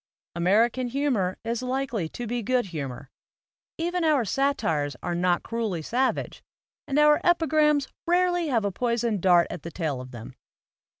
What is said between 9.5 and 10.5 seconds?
at the tail of them.